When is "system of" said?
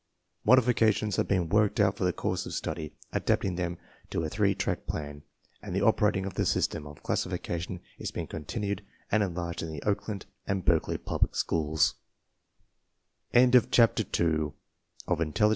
6.43-7.03